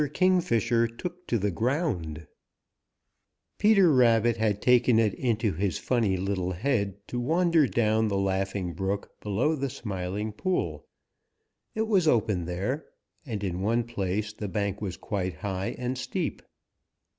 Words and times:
KINGFISHER 0.11 0.87
TOOK 0.87 1.27
TO 1.27 1.37
THE 1.37 1.51
GROUND 1.51 2.25
|PETER 3.59 3.93
RABBIT 3.93 4.37
had 4.37 4.59
taken 4.59 4.97
it 4.97 5.13
into 5.13 5.53
his 5.53 5.77
funny 5.77 6.17
little 6.17 6.53
head 6.53 6.97
to 7.07 7.19
wander 7.19 7.67
down 7.67 8.07
the 8.07 8.17
Laughing 8.17 8.73
Brook 8.73 9.11
below 9.21 9.55
the 9.55 9.69
Smiling 9.69 10.31
Pool. 10.31 10.87
It 11.75 11.83
was 11.87 12.07
open 12.07 12.45
there, 12.45 12.87
and 13.27 13.43
in 13.43 13.61
one 13.61 13.83
place 13.83 14.33
the 14.33 14.47
bank 14.47 14.81
was 14.81 14.97
quite 14.97 15.35
high 15.35 15.75
and 15.77 15.95
steep. 15.99 16.41